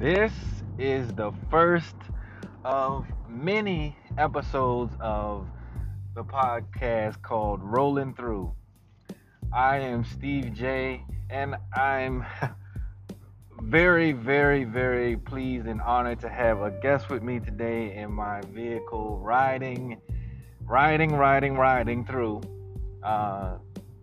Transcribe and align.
This 0.00 0.32
is 0.78 1.12
the 1.12 1.30
first 1.50 1.94
of 2.64 3.04
many 3.28 3.94
episodes 4.16 4.96
of 4.98 5.46
the 6.14 6.24
podcast 6.24 7.20
called 7.20 7.60
Rolling 7.62 8.14
Through. 8.14 8.50
I 9.52 9.76
am 9.80 10.04
Steve 10.04 10.54
J, 10.54 11.04
and 11.28 11.54
I'm 11.76 12.24
very, 13.60 14.12
very, 14.12 14.64
very 14.64 15.18
pleased 15.18 15.66
and 15.66 15.82
honored 15.82 16.20
to 16.20 16.30
have 16.30 16.62
a 16.62 16.70
guest 16.70 17.10
with 17.10 17.22
me 17.22 17.38
today 17.38 17.94
in 17.94 18.10
my 18.10 18.40
vehicle, 18.54 19.18
riding, 19.18 20.00
riding, 20.62 21.14
riding, 21.14 21.58
riding 21.58 22.06
through. 22.06 22.40
Uh, 23.02 23.58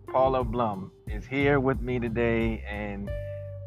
Paula 0.06 0.44
Blum 0.44 0.92
is 1.08 1.26
here 1.26 1.58
with 1.58 1.80
me 1.80 1.98
today, 1.98 2.62
and 2.68 3.10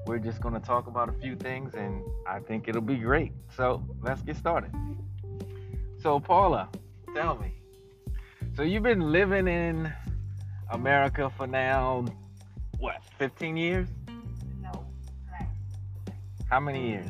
we're 0.05 0.19
just 0.19 0.41
going 0.41 0.53
to 0.53 0.59
talk 0.59 0.87
about 0.87 1.09
a 1.09 1.13
few 1.13 1.35
things, 1.35 1.73
and 1.75 2.01
I 2.27 2.39
think 2.39 2.67
it'll 2.67 2.81
be 2.81 2.97
great. 2.97 3.33
So 3.55 3.83
let's 4.01 4.21
get 4.21 4.35
started. 4.37 4.71
So, 6.01 6.19
Paula, 6.19 6.69
tell 7.15 7.37
me. 7.37 7.53
So, 8.55 8.63
you've 8.63 8.83
been 8.83 9.11
living 9.11 9.47
in 9.47 9.93
America 10.71 11.31
for 11.37 11.47
now, 11.47 12.05
what, 12.79 13.03
15 13.19 13.55
years? 13.55 13.87
No, 14.61 14.85
less. 15.31 15.49
How 16.49 16.59
many 16.59 16.89
years? 16.89 17.09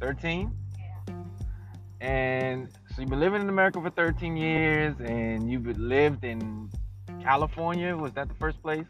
13? 0.00 0.50
Yeah. 0.78 1.14
And 2.00 2.68
so 2.94 3.02
you've 3.02 3.10
been 3.10 3.20
living 3.20 3.42
in 3.42 3.48
America 3.48 3.80
for 3.80 3.90
13 3.90 4.36
years, 4.36 4.94
and 5.00 5.50
you've 5.50 5.66
lived 5.78 6.24
in 6.24 6.70
California. 7.20 7.96
Was 7.96 8.12
that 8.14 8.28
the 8.28 8.34
first 8.34 8.62
place? 8.62 8.86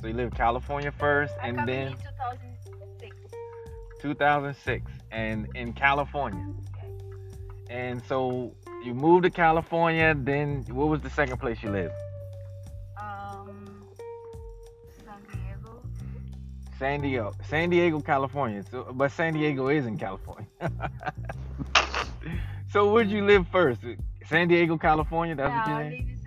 So 0.00 0.06
you 0.06 0.14
lived 0.14 0.34
California 0.34 0.90
first, 0.90 1.34
I 1.42 1.48
and 1.48 1.68
then 1.68 1.88
in 1.88 1.96
2006. 1.98 3.16
2006, 4.00 4.90
and 5.10 5.46
in 5.54 5.74
California. 5.74 6.46
And 7.68 8.02
so 8.06 8.54
you 8.82 8.94
moved 8.94 9.24
to 9.24 9.30
California. 9.30 10.14
Then 10.16 10.64
what 10.70 10.88
was 10.88 11.02
the 11.02 11.10
second 11.10 11.36
place 11.36 11.62
you 11.62 11.70
lived? 11.70 11.92
Um, 12.98 13.86
San 15.04 15.22
Diego. 15.28 15.82
San 16.78 17.00
Diego, 17.02 17.34
San 17.46 17.68
Diego, 17.68 18.00
California. 18.00 18.64
So, 18.70 18.90
but 18.94 19.12
San 19.12 19.34
Diego 19.34 19.68
is 19.68 19.84
in 19.84 19.98
California. 19.98 20.48
so 22.72 22.90
where'd 22.90 23.10
you 23.10 23.26
live 23.26 23.46
first? 23.48 23.82
San 24.24 24.48
Diego, 24.48 24.78
California. 24.78 25.34
That's 25.34 25.50
yeah, 25.50 25.76
what 25.76 25.92
you 25.92 25.98
lived 25.98 26.19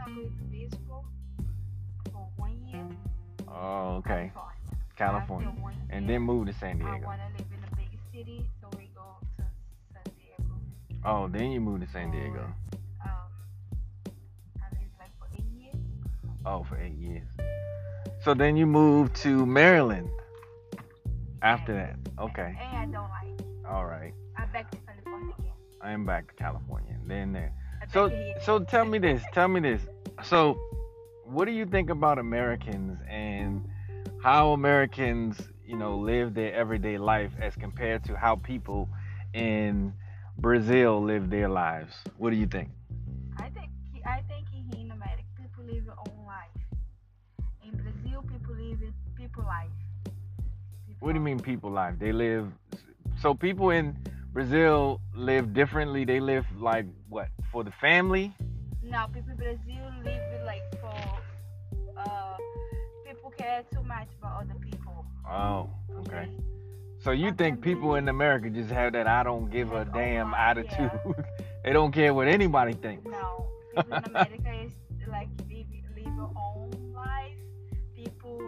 Oh, 3.65 3.95
okay, 3.99 4.29
California. 4.97 5.47
California. 5.47 5.85
And 5.89 6.09
then 6.09 6.21
move 6.23 6.47
to 6.47 6.53
San 6.53 6.81
I 6.81 6.91
Diego. 6.91 7.05
want 7.07 7.21
to 7.21 7.37
live 7.37 7.47
in 7.55 7.63
a 7.63 7.75
big 7.77 7.87
city, 8.11 8.45
so 8.59 8.67
we 8.77 8.89
go 8.93 9.15
to 9.37 9.43
San 9.93 10.03
Diego. 10.19 10.53
Oh, 11.05 11.29
then 11.29 11.51
you 11.51 11.61
move 11.61 11.79
to 11.79 11.87
San 11.87 12.11
Diego. 12.11 12.45
Um, 13.01 13.09
I 14.61 14.67
lived 14.71 14.91
like 14.99 15.11
for 15.17 15.27
eight 15.37 15.45
years. 15.57 15.75
Oh, 16.45 16.63
for 16.63 16.77
eight 16.77 16.97
years. 16.97 17.25
So 18.21 18.33
then 18.33 18.57
you 18.57 18.65
moved 18.65 19.15
to 19.17 19.45
Maryland 19.45 20.09
after 21.41 21.73
that. 21.73 21.95
Okay. 22.19 22.57
And 22.59 22.77
I 22.77 22.85
don't 22.85 23.09
like 23.09 23.39
it. 23.39 23.45
All 23.65 23.85
right. 23.85 24.13
I 24.35 24.45
back 24.47 24.71
to 24.71 24.77
California 24.77 25.35
again. 25.39 25.51
I 25.81 25.91
am 25.91 26.05
back 26.05 26.27
to 26.27 26.33
California. 26.33 26.97
Then 27.07 27.31
there. 27.31 27.53
So 27.93 28.11
so 28.41 28.59
tell 28.59 28.83
me 28.83 28.97
this. 28.99 29.23
Tell 29.33 29.47
me 29.47 29.61
this. 29.61 29.81
So 30.23 30.57
what 31.25 31.45
do 31.45 31.51
you 31.51 31.65
think 31.65 31.89
about 31.89 32.19
Americans 32.19 32.99
and 33.09 33.67
how 34.21 34.51
Americans, 34.51 35.39
you 35.65 35.77
know, 35.77 35.97
live 35.97 36.33
their 36.33 36.53
everyday 36.53 36.97
life 36.97 37.31
as 37.41 37.55
compared 37.55 38.03
to 38.05 38.15
how 38.15 38.35
people 38.35 38.89
in 39.33 39.93
Brazil 40.37 41.01
live 41.01 41.29
their 41.29 41.49
lives? 41.49 41.93
What 42.17 42.31
do 42.31 42.35
you 42.35 42.47
think? 42.47 42.69
I 43.37 43.49
think 43.49 43.71
I 44.05 44.21
think 44.27 44.47
in 44.77 44.91
America 44.91 45.23
people 45.41 45.63
live 45.65 45.85
their 45.85 45.95
own 45.97 46.25
life. 46.25 46.49
In 47.63 47.71
Brazil, 47.71 48.23
people 48.23 48.55
live 48.55 48.79
people 49.15 49.43
life. 49.43 49.69
People 50.85 51.07
What 51.07 51.13
do 51.13 51.19
you 51.19 51.23
mean 51.23 51.39
people 51.39 51.71
life? 51.71 51.95
They 51.99 52.11
live 52.11 52.51
so 53.21 53.33
people 53.33 53.69
in 53.69 53.97
Brazil 54.33 54.99
live 55.15 55.53
differently. 55.53 56.03
They 56.05 56.19
live 56.19 56.45
like 56.59 56.85
what? 57.07 57.29
For 57.51 57.63
the 57.63 57.71
family? 57.71 58.33
No, 58.83 59.05
people 59.13 59.31
in 59.31 59.37
Brazil 59.37 59.91
live 60.03 60.32
care 63.53 63.63
too 63.71 63.83
much 63.83 64.07
about 64.19 64.41
other 64.41 64.59
people. 64.59 65.05
Oh, 65.29 65.69
okay. 65.99 66.29
So 66.99 67.11
you 67.11 67.31
think 67.31 67.61
people 67.61 67.95
in 67.95 68.07
America 68.07 68.49
just 68.49 68.71
have 68.71 68.93
that 68.93 69.07
I 69.07 69.23
don't 69.23 69.49
give 69.51 69.71
a 69.73 69.81
oh, 69.81 69.93
damn 69.93 70.33
attitude. 70.33 70.91
they 71.63 71.73
don't 71.73 71.91
care 71.91 72.13
what 72.13 72.27
anybody 72.27 72.73
thinks. 72.73 73.05
No, 73.05 73.47
people 73.75 73.97
in 73.97 74.03
America 74.05 74.53
is 74.65 74.71
like 75.07 75.29
live 75.49 75.67
live 75.95 76.15
their 76.15 76.31
own 76.47 76.93
life. 76.95 77.37
People 77.95 78.39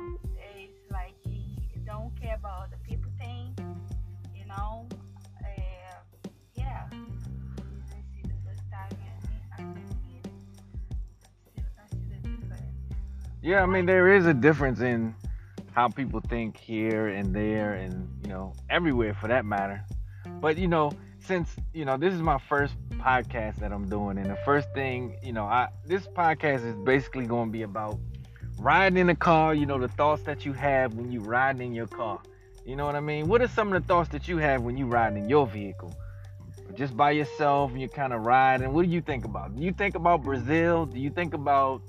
is 0.57 0.71
like 0.91 1.13
don't 1.85 2.11
care 2.19 2.35
about 2.35 2.63
other 2.63 2.79
people 2.87 3.04
Yeah, 13.45 13.61
I 13.61 13.67
mean 13.67 13.85
there 13.85 14.11
is 14.11 14.25
a 14.25 14.33
difference 14.33 14.79
in 14.79 15.13
how 15.73 15.87
people 15.87 16.19
think 16.19 16.57
here 16.57 17.09
and 17.09 17.31
there 17.31 17.75
and 17.75 18.09
you 18.23 18.29
know 18.29 18.53
everywhere 18.71 19.13
for 19.13 19.27
that 19.27 19.45
matter. 19.45 19.85
But 20.41 20.57
you 20.57 20.67
know, 20.67 20.91
since 21.19 21.55
you 21.71 21.85
know 21.85 21.95
this 21.95 22.11
is 22.11 22.23
my 22.23 22.39
first 22.39 22.73
podcast 22.93 23.57
that 23.57 23.71
I'm 23.71 23.87
doing, 23.87 24.17
and 24.17 24.31
the 24.31 24.39
first 24.45 24.67
thing 24.73 25.19
you 25.21 25.31
know, 25.31 25.43
I 25.43 25.67
this 25.85 26.07
podcast 26.07 26.65
is 26.65 26.75
basically 26.77 27.27
going 27.27 27.49
to 27.49 27.51
be 27.51 27.61
about 27.61 27.99
riding 28.57 28.97
in 28.97 29.05
the 29.05 29.15
car. 29.15 29.53
You 29.53 29.67
know, 29.67 29.77
the 29.77 29.89
thoughts 29.89 30.23
that 30.23 30.43
you 30.43 30.53
have 30.53 30.95
when 30.95 31.11
you 31.11 31.19
riding 31.19 31.67
in 31.67 31.75
your 31.75 31.85
car. 31.85 32.19
You 32.65 32.75
know 32.75 32.87
what 32.87 32.95
I 32.95 32.99
mean? 32.99 33.27
What 33.27 33.43
are 33.43 33.47
some 33.47 33.71
of 33.71 33.79
the 33.79 33.87
thoughts 33.87 34.09
that 34.09 34.27
you 34.27 34.37
have 34.37 34.63
when 34.63 34.75
you 34.75 34.87
riding 34.87 35.21
in 35.21 35.29
your 35.29 35.45
vehicle? 35.45 35.95
Just 36.73 36.97
by 36.97 37.11
yourself, 37.11 37.69
and 37.69 37.79
you're 37.79 37.89
kind 37.89 38.11
of 38.11 38.25
riding. 38.25 38.73
What 38.73 38.85
do 38.85 38.91
you 38.91 39.01
think 39.01 39.23
about? 39.23 39.55
Do 39.55 39.61
you 39.61 39.71
think 39.71 39.93
about 39.93 40.23
Brazil? 40.23 40.87
Do 40.87 40.99
you 40.99 41.11
think 41.11 41.35
about, 41.35 41.83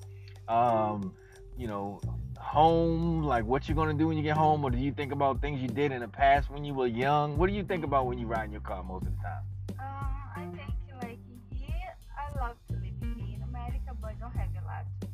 um, 0.49 1.15
you 1.57 1.67
know, 1.67 2.01
home, 2.39 3.23
like 3.23 3.45
what 3.45 3.69
you're 3.69 3.77
gonna 3.77 3.95
do 3.95 4.09
when 4.09 4.17
you 4.17 4.23
get 4.23 4.37
home, 4.37 4.65
or 4.65 4.71
do 4.71 4.79
you 4.79 4.93
think 4.93 5.13
about 5.13 5.41
things 5.41 5.61
you 5.61 5.69
did 5.69 5.93
in 5.93 6.01
the 6.01 6.09
past 6.09 6.51
when 6.51 6.65
you 6.65 6.75
were 6.75 6.87
young? 6.87 7.37
What 7.37 7.49
do 7.49 7.55
you 7.55 7.65
think 7.65 7.85
about 7.85 8.07
when 8.07 8.19
you 8.19 8.27
ride 8.27 8.45
in 8.45 8.53
your 8.53 8.61
car 8.61 8.83
most 8.83 9.07
of 9.07 9.13
the 9.17 9.23
time? 9.23 9.43
Um, 9.81 10.15
I 10.37 10.57
think 10.57 10.73
like 11.03 11.19
here, 11.53 11.95
I 12.17 12.39
love 12.39 12.57
to 12.69 12.75
live 12.75 12.95
here 13.01 13.35
in 13.35 13.43
America, 13.43 13.97
but 14.01 14.19
don't 14.21 14.35
have 14.37 14.49
a 14.63 14.67
lot 14.67 14.85
to 15.01 15.07
do. 15.07 15.13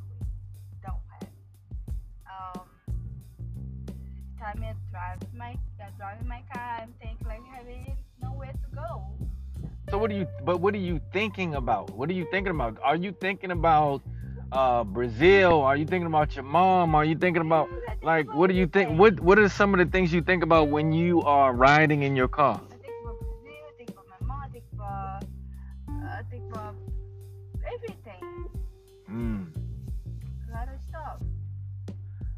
Don't 0.85 0.95
have. 1.11 1.29
Um, 2.57 2.67
time 4.39 4.65
I 4.65 4.75
drive 4.91 5.35
my, 5.35 5.57
I 5.81 5.91
drive 5.97 6.27
my 6.27 6.43
car, 6.53 6.79
I'm 6.83 6.95
thinking 7.01 7.27
like 7.27 7.45
having 7.47 7.97
nowhere 8.23 8.53
to 8.53 8.77
go. 8.77 9.03
So 9.91 9.99
what 9.99 10.11
are 10.11 10.15
you? 10.15 10.27
But 10.45 10.61
what 10.61 10.75
are 10.75 10.79
you 10.79 11.01
thinking 11.13 11.55
about? 11.55 11.91
What 11.91 12.09
are 12.09 12.15
you 12.15 12.27
thinking 12.31 12.51
about? 12.51 12.79
Are 12.83 12.97
you 12.97 13.13
thinking 13.13 13.51
about 13.51 14.03
uh, 14.53 14.85
Brazil? 14.85 15.63
Are 15.63 15.77
you 15.77 15.87
thinking 15.87 16.07
about 16.07 16.37
your 16.37 16.45
mom? 16.45 16.95
Are 16.95 17.05
you 17.05 17.17
thinking 17.17 17.43
about 17.43 17.69
like 18.03 18.33
what 18.35 18.49
do 18.49 18.55
you 18.55 18.67
think? 18.67 18.99
What 18.99 19.19
What 19.21 19.39
are 19.39 19.49
some 19.49 19.75
of 19.75 19.79
the 19.79 19.87
things 19.87 20.13
you 20.13 20.23
think 20.23 20.43
about 20.43 20.69
when 20.69 20.93
you 20.93 21.23
are 21.23 21.53
riding 21.53 22.03
in 22.03 22.15
your 22.15 22.29
car? 22.29 22.61
I 22.63 22.75
think 22.77 22.95
about 23.03 23.19
Brazil, 23.21 23.53
I 23.67 23.77
think 23.77 23.91
about 23.91 24.07
my 24.21 24.27
mom, 24.27 24.41
I 24.43 24.49
think 24.49 24.65
about, 24.73 25.25
uh, 25.89 26.19
I 26.19 26.23
think 26.31 26.45
about 26.53 26.75
everything. 27.75 28.49
Mm. 29.11 29.47
A 30.49 30.53
lot 30.53 30.69
of 30.69 30.81
stuff. 30.89 31.23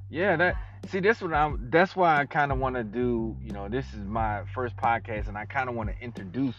Yeah, 0.08 0.36
that 0.36 0.56
see 0.90 1.00
this 1.00 1.20
what 1.20 1.32
I'm 1.32 1.68
that's 1.70 1.96
why 1.96 2.20
I 2.20 2.26
kind 2.26 2.52
of 2.52 2.58
want 2.58 2.76
to 2.76 2.84
do, 2.84 3.36
you 3.42 3.50
know, 3.50 3.68
this 3.68 3.86
is 3.92 4.06
my 4.06 4.42
first 4.54 4.76
podcast 4.76 5.28
and 5.28 5.36
I 5.36 5.46
kind 5.46 5.68
of 5.68 5.74
want 5.74 5.90
to 5.90 6.04
introduce 6.04 6.56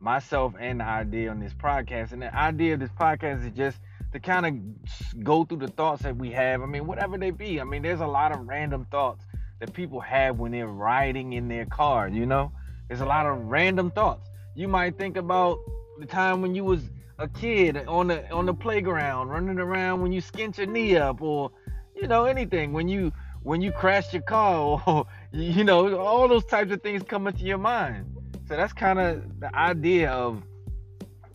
myself 0.00 0.54
and 0.58 0.80
the 0.80 0.84
idea 0.84 1.30
on 1.30 1.40
this 1.40 1.54
podcast. 1.54 2.12
And 2.12 2.22
the 2.22 2.34
idea 2.34 2.74
of 2.74 2.80
this 2.80 2.90
podcast 2.90 3.46
is 3.46 3.52
just 3.56 3.78
to 4.12 4.20
kind 4.20 4.46
of 4.46 5.24
go 5.24 5.44
through 5.44 5.58
the 5.58 5.68
thoughts 5.68 6.02
that 6.02 6.16
we 6.16 6.30
have. 6.30 6.62
I 6.62 6.66
mean, 6.66 6.86
whatever 6.86 7.18
they 7.18 7.30
be. 7.30 7.60
I 7.60 7.64
mean, 7.64 7.82
there's 7.82 8.00
a 8.00 8.06
lot 8.06 8.32
of 8.32 8.46
random 8.46 8.86
thoughts 8.90 9.24
that 9.60 9.72
people 9.72 10.00
have 10.00 10.38
when 10.38 10.52
they're 10.52 10.68
riding 10.68 11.32
in 11.34 11.48
their 11.48 11.66
car, 11.66 12.08
you 12.08 12.26
know? 12.26 12.52
There's 12.88 13.00
a 13.00 13.06
lot 13.06 13.26
of 13.26 13.38
random 13.38 13.90
thoughts. 13.90 14.30
You 14.54 14.68
might 14.68 14.96
think 14.96 15.16
about 15.16 15.58
the 15.98 16.06
time 16.06 16.40
when 16.40 16.54
you 16.54 16.64
was 16.64 16.90
a 17.18 17.28
kid 17.28 17.76
on 17.88 18.06
the 18.06 18.30
on 18.30 18.46
the 18.46 18.54
playground 18.54 19.28
running 19.28 19.58
around 19.58 20.00
when 20.00 20.12
you 20.12 20.22
skint 20.22 20.56
your 20.56 20.66
knee 20.68 20.96
up 20.96 21.20
or 21.20 21.50
you 21.96 22.06
know 22.06 22.24
anything 22.26 22.72
when 22.72 22.86
you 22.86 23.12
when 23.42 23.60
you 23.60 23.72
crash 23.72 24.12
your 24.12 24.22
car 24.22 24.80
or 24.86 25.06
you 25.32 25.64
know 25.64 25.98
all 25.98 26.28
those 26.28 26.44
types 26.44 26.70
of 26.70 26.80
things 26.80 27.02
come 27.02 27.26
into 27.26 27.42
your 27.42 27.58
mind 27.58 28.06
so 28.46 28.56
that's 28.56 28.72
kind 28.72 29.00
of 29.00 29.40
the 29.40 29.54
idea 29.56 30.10
of 30.10 30.42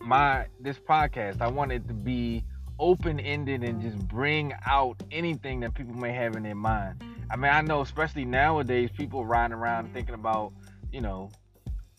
my 0.00 0.46
this 0.60 0.78
podcast 0.78 1.42
i 1.42 1.46
want 1.46 1.70
it 1.70 1.86
to 1.86 1.92
be 1.92 2.42
open-ended 2.78 3.62
and 3.62 3.80
just 3.80 3.98
bring 4.08 4.52
out 4.66 5.02
anything 5.10 5.60
that 5.60 5.74
people 5.74 5.94
may 5.94 6.12
have 6.12 6.36
in 6.36 6.42
their 6.42 6.54
mind 6.54 7.02
I 7.30 7.36
mean, 7.36 7.50
I 7.50 7.62
know 7.62 7.80
especially 7.80 8.24
nowadays, 8.24 8.90
people 8.96 9.24
riding 9.24 9.54
around 9.54 9.92
thinking 9.92 10.14
about, 10.14 10.52
you 10.92 11.00
know, 11.00 11.30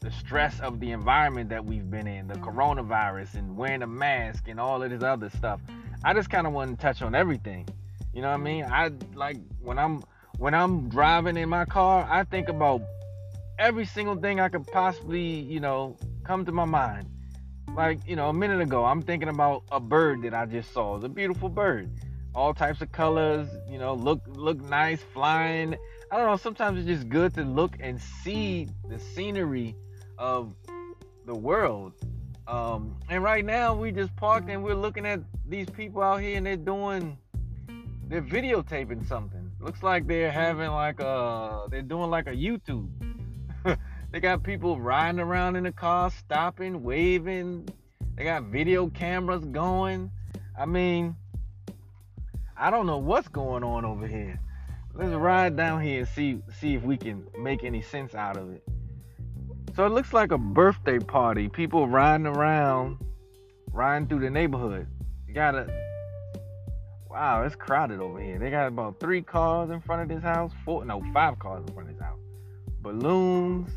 the 0.01 0.11
stress 0.11 0.59
of 0.59 0.79
the 0.79 0.91
environment 0.91 1.49
that 1.49 1.65
we've 1.65 1.89
been 1.89 2.07
in, 2.07 2.27
the 2.27 2.35
coronavirus, 2.35 3.35
and 3.35 3.57
wearing 3.57 3.81
a 3.81 3.87
mask 3.87 4.47
and 4.47 4.59
all 4.59 4.83
of 4.83 4.89
this 4.89 5.03
other 5.03 5.29
stuff. 5.29 5.59
I 6.03 6.13
just 6.13 6.29
kind 6.29 6.45
of 6.45 6.53
want 6.53 6.71
to 6.71 6.77
touch 6.81 7.01
on 7.01 7.15
everything. 7.15 7.67
You 8.13 8.21
know 8.21 8.29
what 8.29 8.35
I 8.35 8.43
mean? 8.43 8.65
I 8.65 8.91
like 9.13 9.37
when 9.61 9.79
I'm 9.79 10.03
when 10.37 10.53
I'm 10.53 10.89
driving 10.89 11.37
in 11.37 11.49
my 11.49 11.65
car, 11.65 12.07
I 12.09 12.23
think 12.23 12.49
about 12.49 12.81
every 13.57 13.85
single 13.85 14.15
thing 14.15 14.39
I 14.39 14.49
could 14.49 14.67
possibly, 14.67 15.21
you 15.21 15.59
know, 15.59 15.97
come 16.23 16.45
to 16.45 16.51
my 16.51 16.65
mind. 16.65 17.09
Like, 17.73 17.99
you 18.07 18.15
know, 18.15 18.29
a 18.29 18.33
minute 18.33 18.61
ago, 18.61 18.85
I'm 18.85 19.01
thinking 19.01 19.29
about 19.29 19.63
a 19.71 19.79
bird 19.79 20.21
that 20.23 20.33
I 20.33 20.45
just 20.45 20.71
saw. 20.73 20.95
It's 20.95 21.05
a 21.05 21.09
beautiful 21.09 21.49
bird. 21.49 21.89
All 22.33 22.53
types 22.53 22.81
of 22.81 22.91
colors, 22.91 23.47
you 23.69 23.77
know, 23.77 23.93
look 23.93 24.21
look 24.27 24.61
nice 24.61 25.01
flying. 25.13 25.75
I 26.11 26.17
don't 26.17 26.27
know, 26.27 26.37
sometimes 26.37 26.79
it's 26.79 26.87
just 26.87 27.09
good 27.09 27.33
to 27.35 27.43
look 27.43 27.77
and 27.79 27.99
see 27.99 28.67
the 28.87 28.99
scenery 28.99 29.75
of 30.17 30.53
the 31.25 31.35
world. 31.35 31.93
Um, 32.47 32.97
and 33.09 33.23
right 33.23 33.43
now 33.43 33.73
we 33.73 33.91
just 33.91 34.15
parked 34.15 34.49
and 34.49 34.63
we're 34.63 34.75
looking 34.75 35.05
at 35.05 35.21
these 35.47 35.69
people 35.69 36.01
out 36.01 36.21
here 36.21 36.37
and 36.37 36.45
they're 36.45 36.57
doing 36.57 37.17
they're 38.07 38.21
videotaping 38.21 39.07
something. 39.07 39.51
Looks 39.59 39.81
like 39.81 40.05
they're 40.05 40.31
having 40.31 40.69
like 40.69 40.99
a 40.99 41.67
they're 41.69 41.81
doing 41.81 42.09
like 42.09 42.27
a 42.27 42.35
YouTube. 42.35 42.89
They 44.15 44.21
got 44.21 44.43
people 44.43 44.79
riding 44.79 45.19
around 45.19 45.57
in 45.57 45.65
the 45.65 45.73
car, 45.73 46.09
stopping, 46.09 46.83
waving. 46.83 47.67
They 48.15 48.23
got 48.23 48.43
video 48.43 48.87
cameras 48.87 49.43
going. 49.43 50.09
I 50.57 50.65
mean, 50.65 51.17
I 52.55 52.71
don't 52.71 52.85
know 52.85 52.97
what's 52.97 53.27
going 53.27 53.61
on 53.65 53.83
over 53.83 54.07
here. 54.07 54.39
Let's 54.93 55.11
ride 55.11 55.57
down 55.57 55.81
here 55.81 55.99
and 55.99 56.07
see 56.07 56.39
see 56.61 56.75
if 56.75 56.83
we 56.83 56.95
can 56.95 57.27
make 57.37 57.65
any 57.65 57.81
sense 57.81 58.15
out 58.15 58.37
of 58.37 58.53
it. 58.53 58.63
So 59.75 59.85
it 59.85 59.89
looks 59.89 60.13
like 60.13 60.31
a 60.31 60.37
birthday 60.37 60.99
party. 60.99 61.49
People 61.49 61.85
riding 61.85 62.25
around, 62.25 62.99
riding 63.73 64.07
through 64.07 64.21
the 64.21 64.29
neighborhood. 64.29 64.87
You 65.27 65.33
got 65.33 65.55
a 65.55 65.67
wow, 67.09 67.43
it's 67.43 67.57
crowded 67.57 67.99
over 67.99 68.21
here. 68.21 68.39
They 68.39 68.49
got 68.49 68.67
about 68.67 68.97
three 69.01 69.21
cars 69.21 69.71
in 69.71 69.81
front 69.81 70.03
of 70.03 70.07
this 70.07 70.23
house. 70.23 70.53
Four, 70.63 70.85
no, 70.85 71.03
five 71.13 71.37
cars 71.37 71.65
in 71.67 71.73
front 71.73 71.89
of 71.89 71.95
this 71.95 72.01
house. 72.01 72.19
Balloons. 72.79 73.69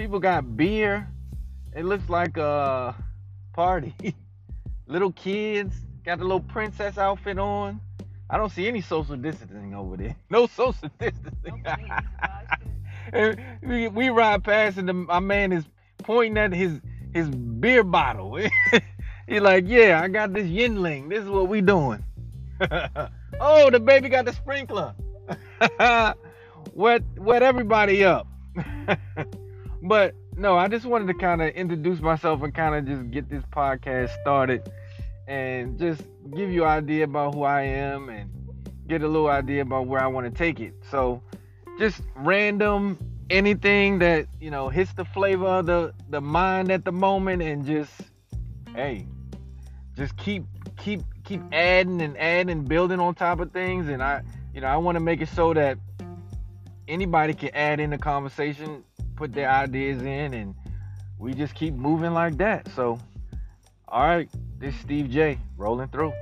People 0.00 0.18
got 0.18 0.56
beer. 0.56 1.06
It 1.76 1.84
looks 1.84 2.08
like 2.08 2.38
a 2.38 2.94
party. 3.52 3.94
little 4.86 5.12
kids 5.12 5.76
got 6.06 6.16
the 6.16 6.24
little 6.24 6.40
princess 6.40 6.96
outfit 6.96 7.38
on. 7.38 7.82
I 8.30 8.38
don't 8.38 8.48
see 8.48 8.66
any 8.66 8.80
social 8.80 9.14
distancing 9.16 9.74
over 9.74 9.98
there. 9.98 10.16
No 10.30 10.46
social 10.46 10.88
distancing. 10.98 11.66
we, 13.62 13.88
we 13.88 14.08
ride 14.08 14.42
past 14.42 14.78
and 14.78 14.88
the, 14.88 14.94
my 14.94 15.20
man 15.20 15.52
is 15.52 15.66
pointing 15.98 16.38
at 16.38 16.54
his 16.54 16.80
his 17.12 17.28
beer 17.28 17.84
bottle. 17.84 18.36
He's 19.28 19.42
like, 19.42 19.64
"Yeah, 19.66 20.00
I 20.02 20.08
got 20.08 20.32
this 20.32 20.46
Yuengling. 20.46 21.10
This 21.10 21.24
is 21.24 21.28
what 21.28 21.48
we 21.48 21.60
doing." 21.60 22.02
oh, 23.38 23.68
the 23.70 23.78
baby 23.78 24.08
got 24.08 24.24
the 24.24 24.32
sprinkler. 24.32 24.94
wet 26.72 27.02
wet 27.18 27.42
everybody 27.42 28.02
up. 28.02 28.26
But 29.90 30.14
no, 30.36 30.56
I 30.56 30.68
just 30.68 30.86
wanted 30.86 31.08
to 31.08 31.14
kind 31.14 31.42
of 31.42 31.48
introduce 31.48 32.00
myself 32.00 32.42
and 32.42 32.54
kind 32.54 32.76
of 32.76 32.86
just 32.86 33.10
get 33.10 33.28
this 33.28 33.42
podcast 33.46 34.10
started 34.20 34.70
and 35.26 35.80
just 35.80 36.00
give 36.32 36.48
you 36.48 36.62
an 36.62 36.70
idea 36.70 37.02
about 37.02 37.34
who 37.34 37.42
I 37.42 37.62
am 37.62 38.08
and 38.08 38.30
get 38.86 39.02
a 39.02 39.08
little 39.08 39.28
idea 39.28 39.62
about 39.62 39.88
where 39.88 40.00
I 40.00 40.06
want 40.06 40.32
to 40.32 40.38
take 40.38 40.60
it. 40.60 40.74
So 40.92 41.20
just 41.76 42.02
random 42.14 42.98
anything 43.30 43.98
that, 43.98 44.28
you 44.40 44.52
know, 44.52 44.68
hits 44.68 44.92
the 44.92 45.04
flavor 45.04 45.48
of 45.48 45.66
the 45.66 45.92
the 46.08 46.20
mind 46.20 46.70
at 46.70 46.84
the 46.84 46.92
moment 46.92 47.42
and 47.42 47.66
just 47.66 47.90
hey, 48.72 49.08
just 49.96 50.16
keep 50.16 50.44
keep 50.76 51.00
keep 51.24 51.42
adding 51.50 52.00
and 52.00 52.16
adding 52.16 52.50
and 52.50 52.68
building 52.68 53.00
on 53.00 53.16
top 53.16 53.40
of 53.40 53.50
things 53.50 53.88
and 53.88 54.04
I 54.04 54.22
you 54.54 54.60
know 54.60 54.68
I 54.68 54.76
want 54.76 54.94
to 54.94 55.00
make 55.00 55.20
it 55.20 55.30
so 55.30 55.52
that 55.54 55.78
anybody 56.86 57.34
can 57.34 57.50
add 57.54 57.80
in 57.80 57.90
the 57.90 57.98
conversation 57.98 58.84
put 59.20 59.34
their 59.34 59.50
ideas 59.50 60.00
in, 60.00 60.32
and 60.32 60.54
we 61.18 61.34
just 61.34 61.54
keep 61.54 61.74
moving 61.74 62.14
like 62.14 62.38
that. 62.38 62.66
So, 62.74 62.98
all 63.86 64.04
right, 64.04 64.30
this 64.58 64.74
Steve 64.76 65.10
J 65.10 65.38
rolling 65.58 65.88
through. 65.88 66.14